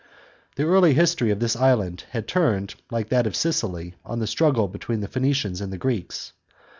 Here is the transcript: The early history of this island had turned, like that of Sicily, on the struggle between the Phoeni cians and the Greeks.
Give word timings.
The 0.55 0.63
early 0.63 0.95
history 0.95 1.29
of 1.29 1.39
this 1.39 1.55
island 1.55 2.05
had 2.09 2.27
turned, 2.27 2.73
like 2.89 3.09
that 3.09 3.27
of 3.27 3.35
Sicily, 3.35 3.93
on 4.03 4.17
the 4.17 4.25
struggle 4.25 4.67
between 4.67 5.01
the 5.01 5.07
Phoeni 5.07 5.29
cians 5.31 5.61
and 5.61 5.71
the 5.71 5.77
Greeks. 5.77 6.33